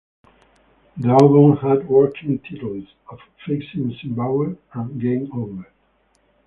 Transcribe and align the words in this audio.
The 0.97 1.09
album 1.09 1.57
had 1.57 1.87
working 1.87 2.39
titles 2.39 2.87
of 3.11 3.19
"Faxing 3.45 4.01
Zimbabwe" 4.01 4.55
and 4.73 4.99
"Game 4.99 5.29
Over". 5.31 5.71